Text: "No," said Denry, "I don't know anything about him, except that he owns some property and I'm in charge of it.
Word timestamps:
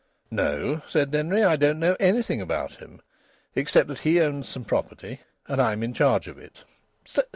"No," 0.31 0.81
said 0.89 1.11
Denry, 1.11 1.43
"I 1.43 1.55
don't 1.57 1.77
know 1.79 1.95
anything 1.99 2.41
about 2.41 2.77
him, 2.77 3.03
except 3.55 3.87
that 3.89 3.99
he 3.99 4.19
owns 4.19 4.49
some 4.49 4.65
property 4.65 5.21
and 5.47 5.61
I'm 5.61 5.83
in 5.83 5.93
charge 5.93 6.27
of 6.27 6.39
it. 6.39 6.63